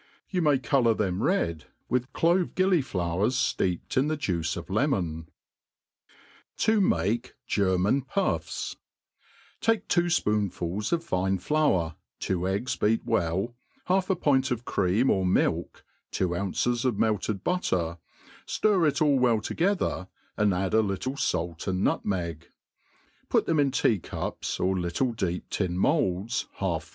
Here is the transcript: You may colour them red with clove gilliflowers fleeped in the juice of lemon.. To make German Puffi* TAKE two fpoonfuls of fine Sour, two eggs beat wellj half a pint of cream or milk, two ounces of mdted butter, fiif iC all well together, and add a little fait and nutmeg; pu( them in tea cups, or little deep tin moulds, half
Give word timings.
You 0.29 0.41
may 0.41 0.57
colour 0.57 0.95
them 0.95 1.21
red 1.21 1.65
with 1.87 2.11
clove 2.11 2.55
gilliflowers 2.55 3.35
fleeped 3.35 3.97
in 3.97 4.07
the 4.07 4.17
juice 4.17 4.57
of 4.57 4.67
lemon.. 4.71 5.29
To 6.57 6.81
make 6.81 7.35
German 7.45 8.01
Puffi* 8.01 8.77
TAKE 9.59 9.87
two 9.87 10.05
fpoonfuls 10.05 10.91
of 10.91 11.03
fine 11.03 11.37
Sour, 11.37 11.97
two 12.19 12.47
eggs 12.47 12.75
beat 12.77 13.05
wellj 13.05 13.53
half 13.85 14.09
a 14.09 14.15
pint 14.15 14.49
of 14.49 14.65
cream 14.65 15.11
or 15.11 15.23
milk, 15.23 15.85
two 16.09 16.35
ounces 16.35 16.83
of 16.83 16.95
mdted 16.95 17.43
butter, 17.43 17.99
fiif 18.47 18.87
iC 18.87 19.01
all 19.03 19.19
well 19.19 19.39
together, 19.39 20.07
and 20.35 20.51
add 20.51 20.73
a 20.73 20.81
little 20.81 21.15
fait 21.15 21.67
and 21.67 21.83
nutmeg; 21.83 22.47
pu( 23.29 23.41
them 23.41 23.59
in 23.59 23.69
tea 23.69 23.99
cups, 23.99 24.59
or 24.59 24.75
little 24.79 25.11
deep 25.13 25.47
tin 25.51 25.77
moulds, 25.77 26.47
half 26.53 26.89